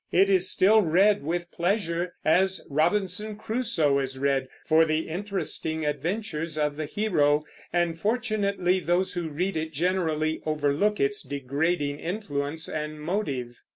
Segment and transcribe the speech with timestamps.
[0.11, 6.57] It is still read with pleasure, as Robinson Crusoe is read, for the interesting adventures
[6.57, 12.99] of the hero; and fortunately those who read it generally overlook its degrading influence and
[12.99, 13.57] motive.